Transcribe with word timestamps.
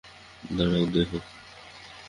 দাঁড়াও, 0.49 0.85
দেখো! 0.87 1.19